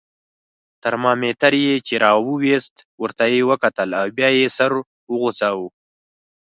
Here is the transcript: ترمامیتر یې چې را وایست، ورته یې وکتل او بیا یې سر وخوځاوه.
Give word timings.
ترمامیتر 0.83 1.53
یې 1.63 1.75
چې 1.87 1.93
را 2.03 2.13
وایست، 2.25 2.75
ورته 3.01 3.23
یې 3.33 3.41
وکتل 3.49 3.89
او 3.99 4.07
بیا 4.17 4.29
یې 4.37 4.47
سر 4.57 4.71
وخوځاوه. 5.11 5.67